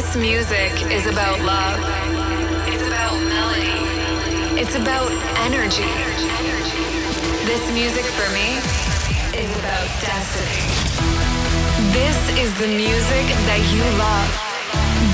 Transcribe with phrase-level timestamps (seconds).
[0.00, 1.78] This music is about love.
[2.72, 4.58] It's about melody.
[4.58, 5.12] It's about
[5.44, 5.92] energy.
[7.44, 8.48] This music for me
[9.38, 10.64] is about destiny.
[11.92, 14.30] This is the music that you love.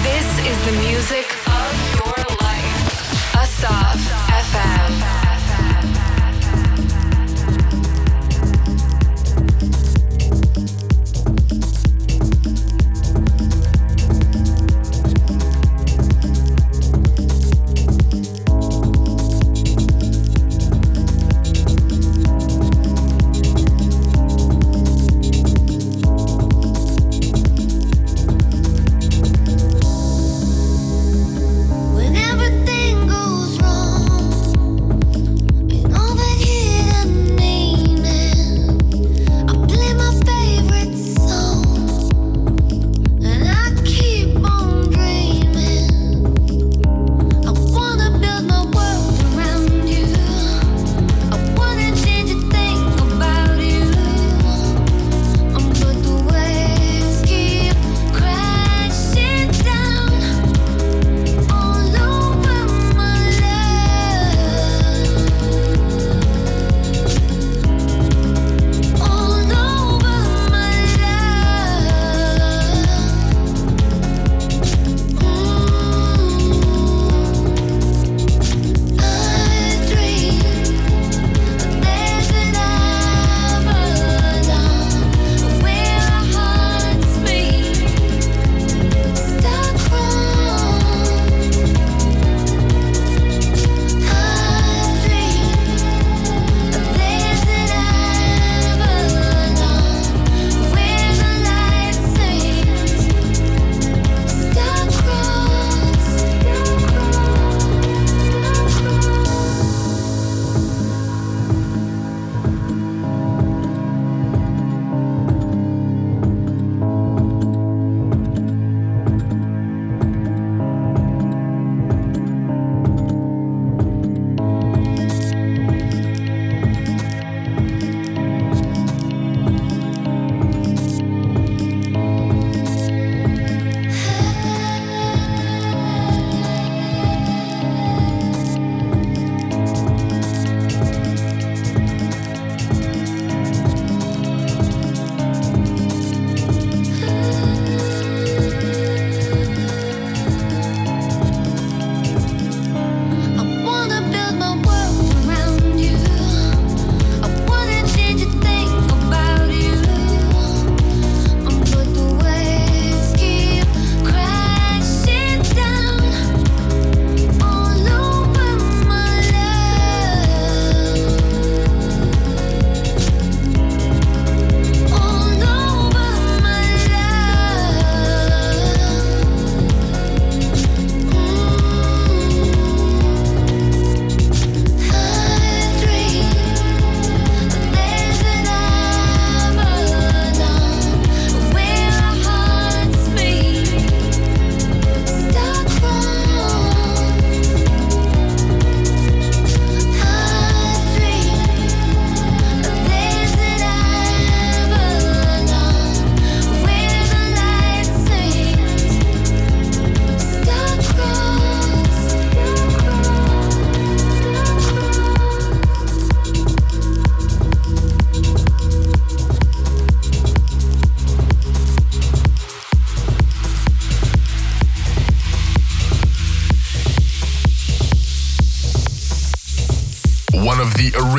[0.06, 3.34] This is the music of your life.
[3.42, 3.98] Assaf
[4.30, 5.15] FM.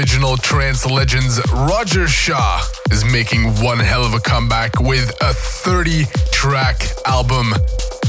[0.07, 6.87] Trance legends Roger Shah is making one hell of a comeback with a 30 track
[7.05, 7.51] album.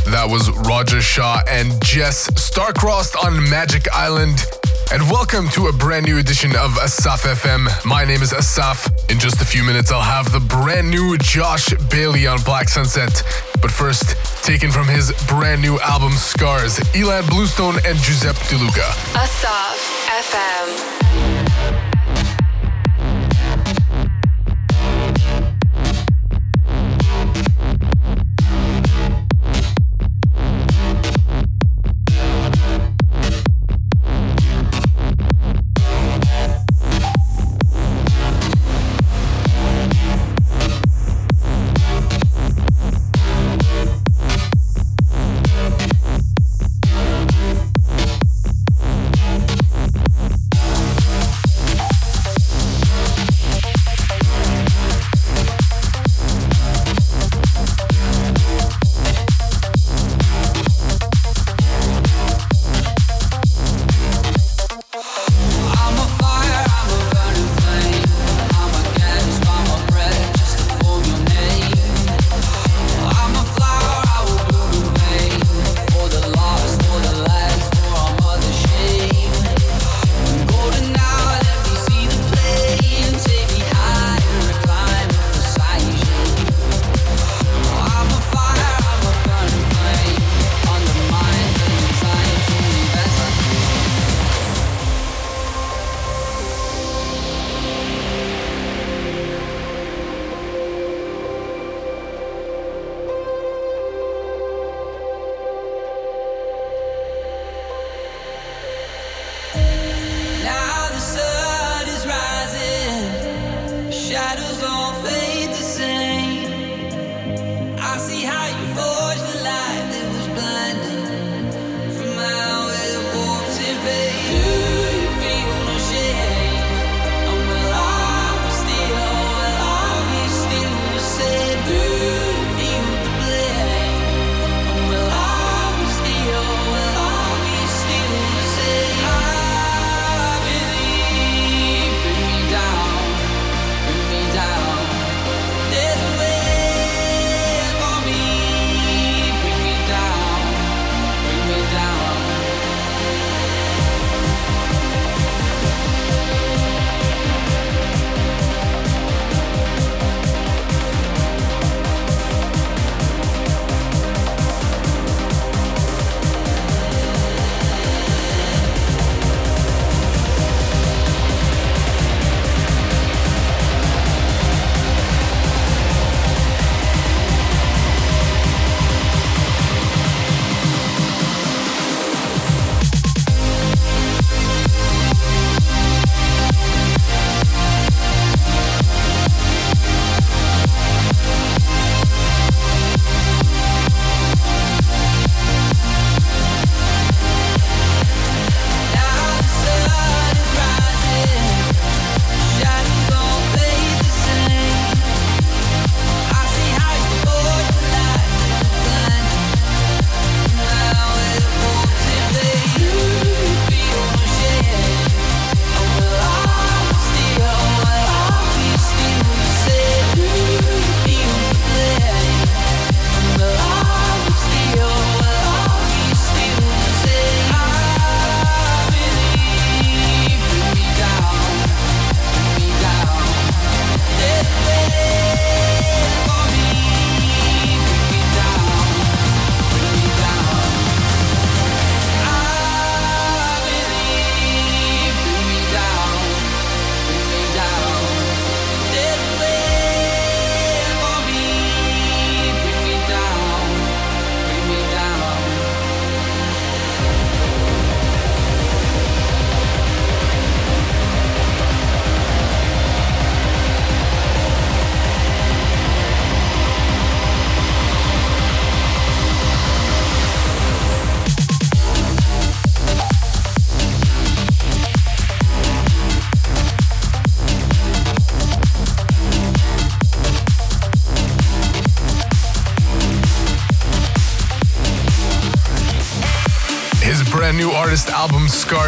[0.06, 4.44] That was Roger Shah and JES Starcrossed on Magic Island.
[4.92, 7.66] And welcome to a brand new edition of Assaf FM.
[7.84, 8.88] My name is Assaf.
[9.10, 13.22] In just a few minutes, I'll have the brand new Josh Bailey on Black Sunset.
[13.60, 18.88] But first, taken from his brand new album Scars, ilan Bluestone and Giuseppe DeLuca.
[19.14, 19.76] Assaf
[20.06, 21.37] FM.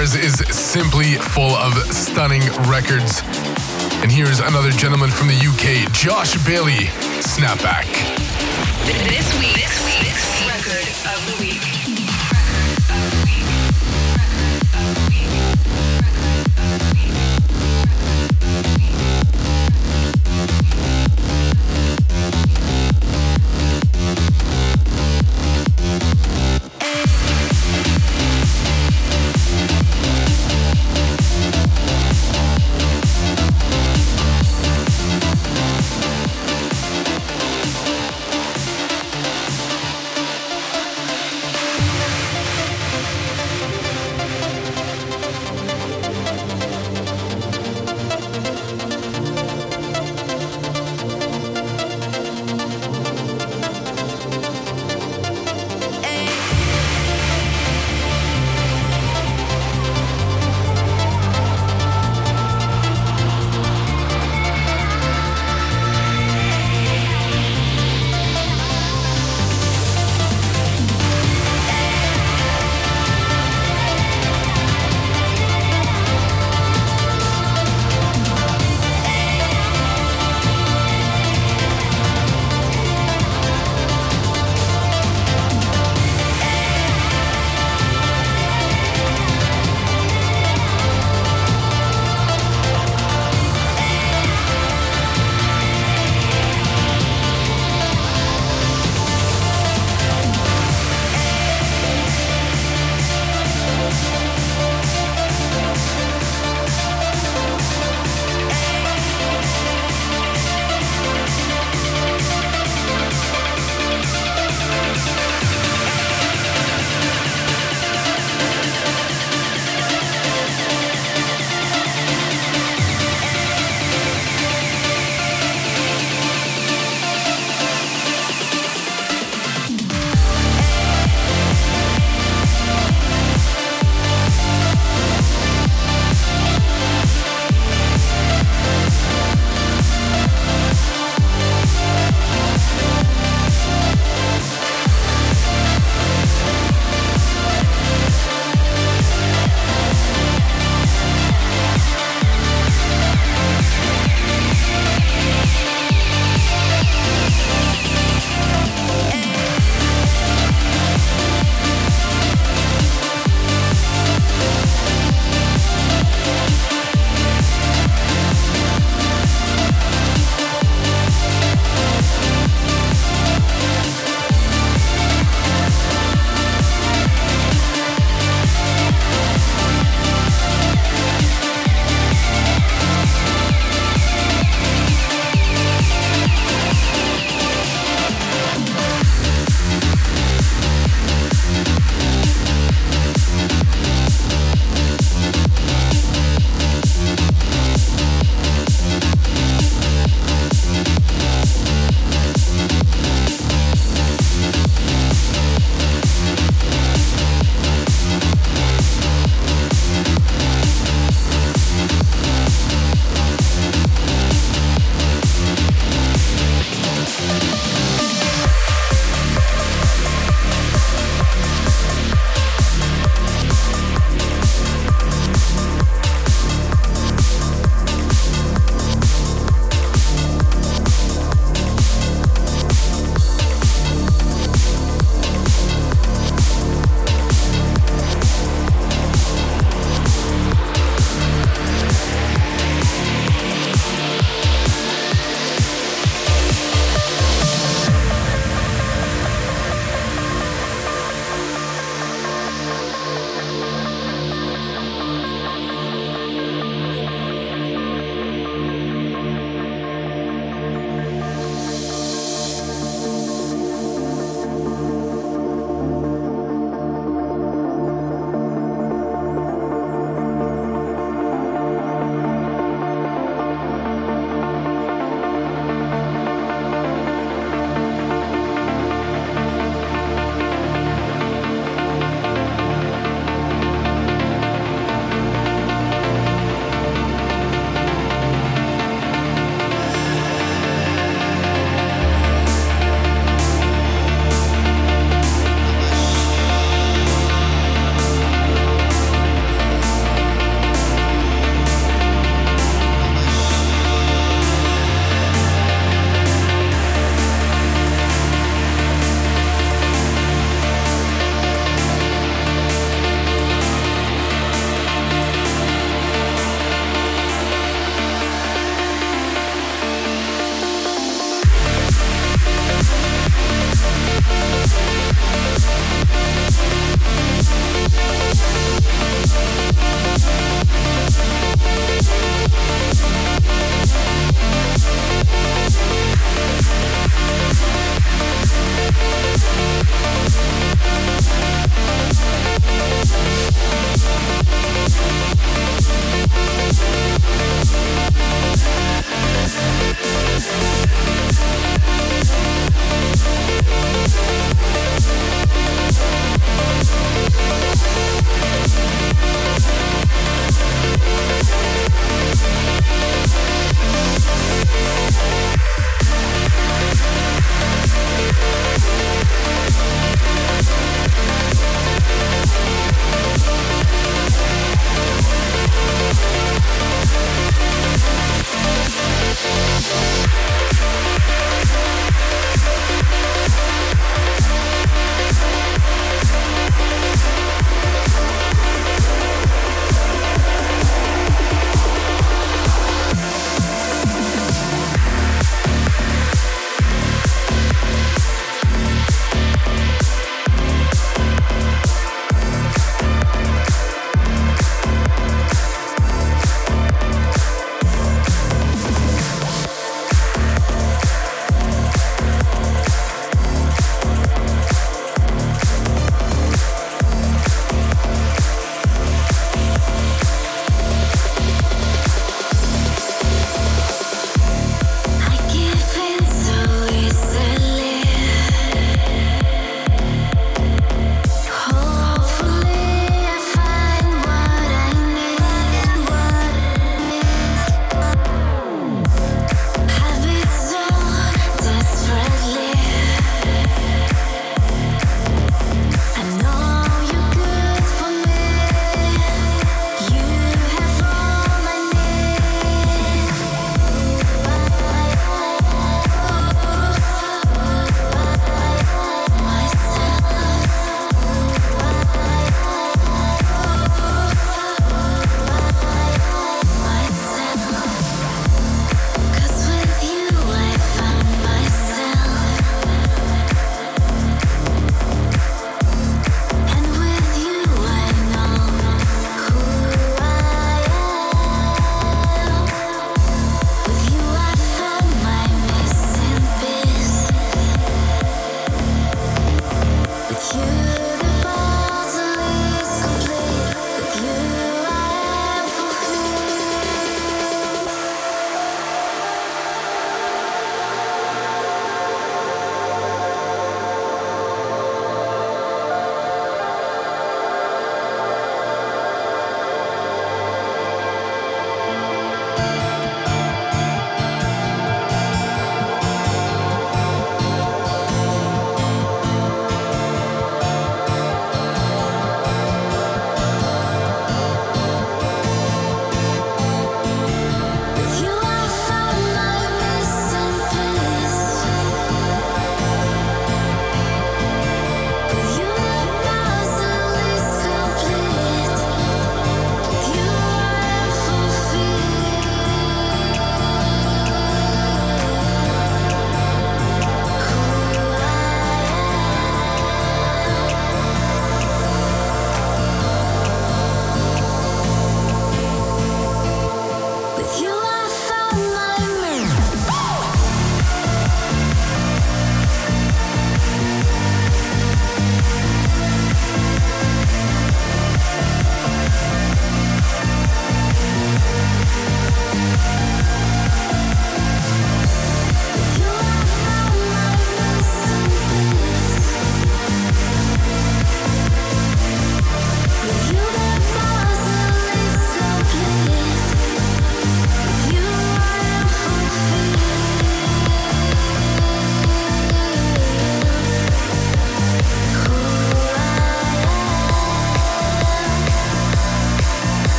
[0.00, 2.40] Scars, is simply full of stunning
[2.70, 3.20] records.
[4.02, 6.88] And here's another gentleman from the UK, Josh Bailey,
[7.20, 7.84] Snapback.
[8.86, 10.39] This week, this week's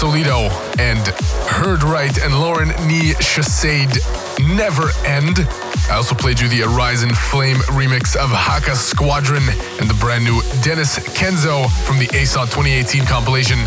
[0.00, 1.06] Sollito and
[1.46, 4.00] Heard Right and Lauren Ni Chasaide
[4.56, 5.40] Never End.
[5.90, 9.42] I also played you the Arisen Flame remix of Haka Squadron
[9.78, 13.58] and the brand new Denis Kenzo from the ASOT 2018 compilation.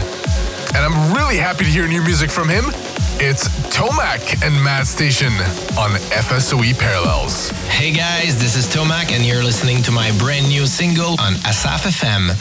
[0.73, 2.65] And I'm really happy to hear new music from him.
[3.21, 5.29] It's Tomac and Madstation
[5.77, 7.51] on FSOE Parallels.
[7.69, 11.85] Hey guys, this is Tomac and you're listening to my brand new single on Assaf
[11.85, 12.33] FM.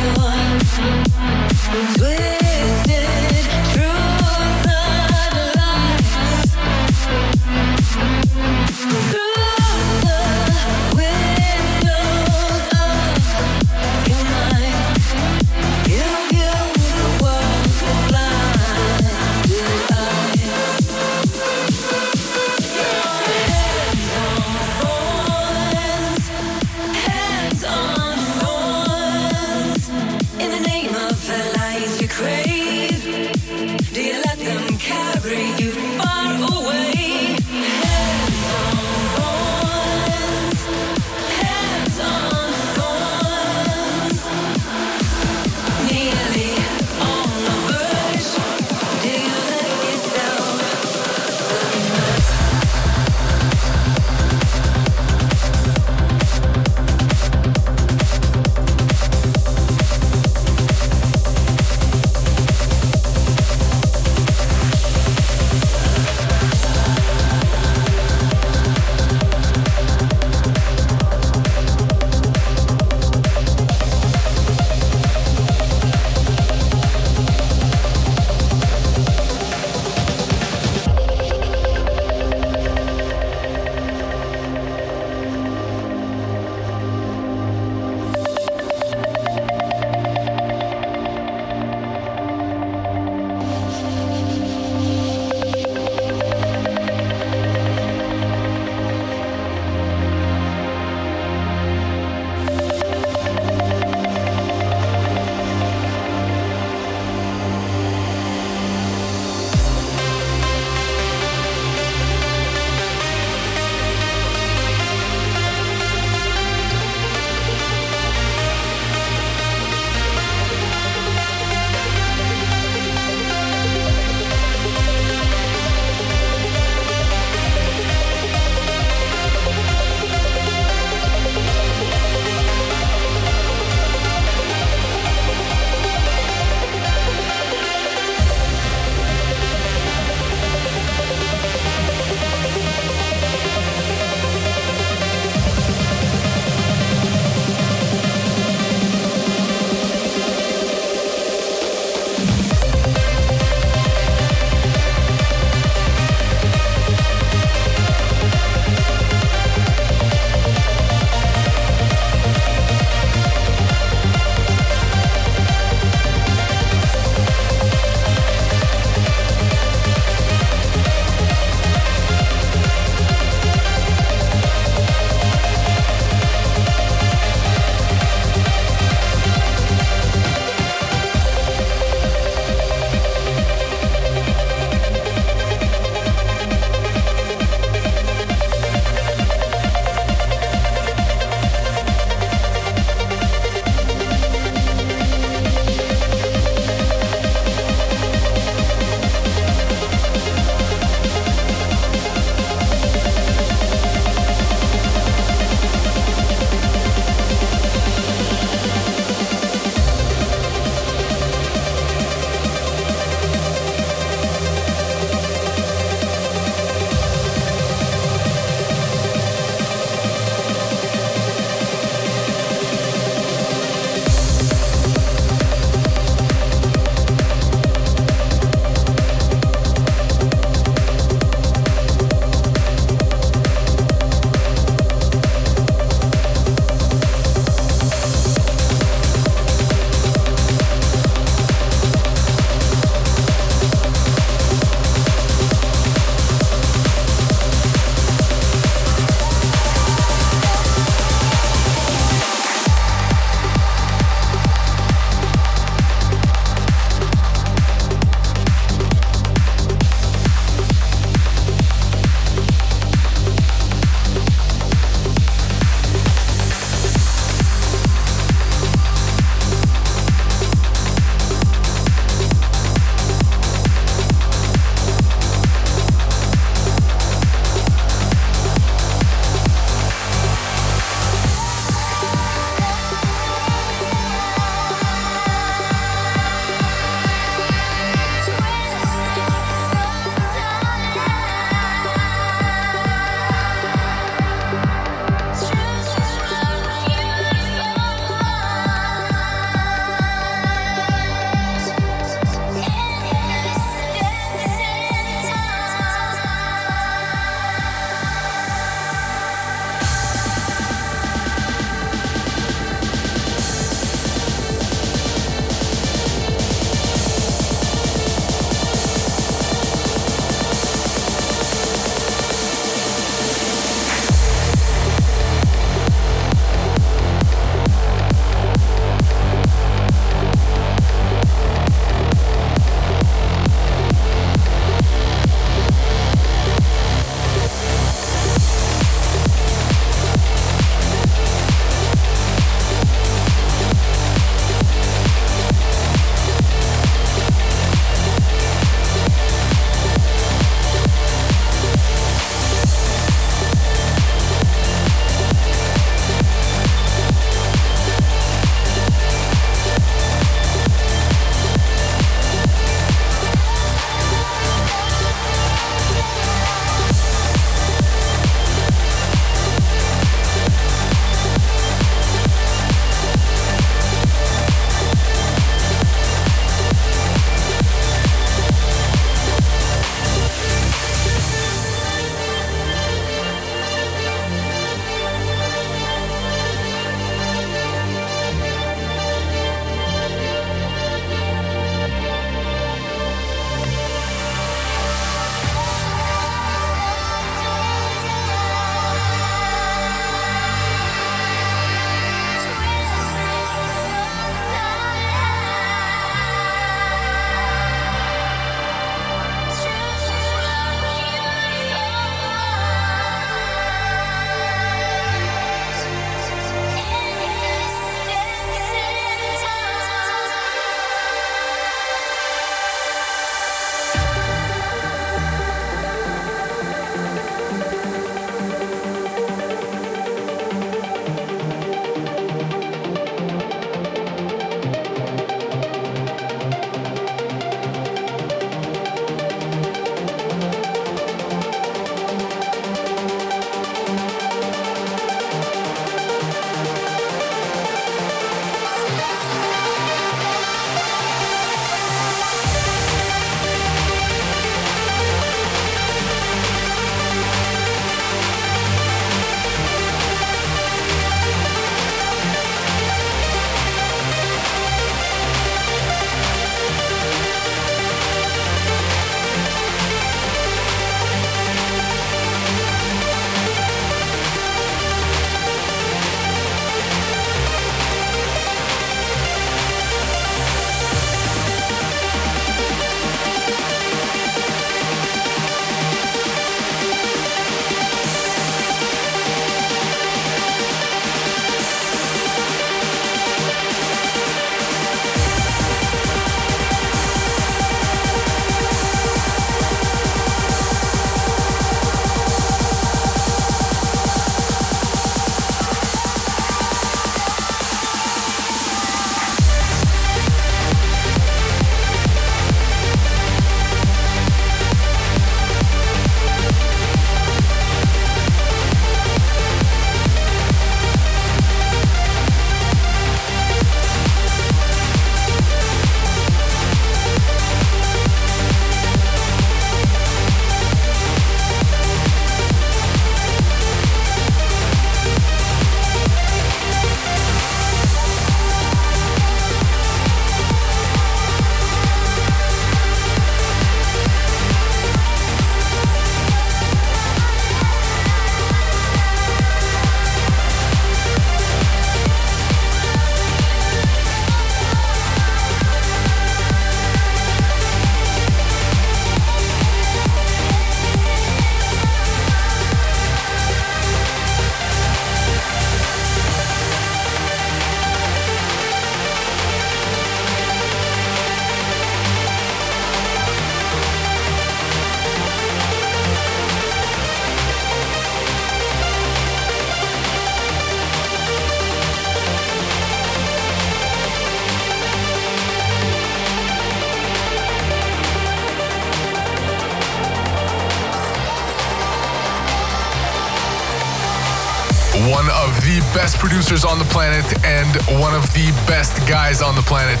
[597.44, 597.70] And
[598.00, 600.00] one of the best guys on the planet.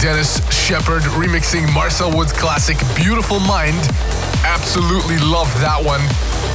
[0.00, 3.80] Dennis Sheperd, remixing Marcel Woods' classic Beautiful Mind.
[4.44, 6.00] Absolutely love that one.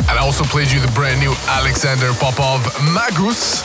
[0.10, 3.64] And I also played you the brand new Alexander Popov Magus.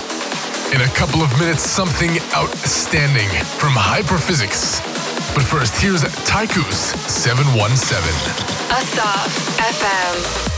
[0.72, 3.28] In a couple of minutes, something outstanding
[3.60, 4.80] from Hyperphysics.
[5.34, 6.76] But first, here's Tycoos
[7.06, 7.76] 717.
[8.72, 9.30] Assaf
[9.60, 10.55] FM.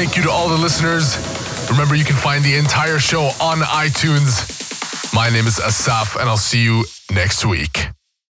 [0.00, 1.18] Thank you to all the listeners.
[1.68, 5.12] Remember, you can find the entire show on iTunes.
[5.12, 7.89] My name is Assaf, and I'll see you next week.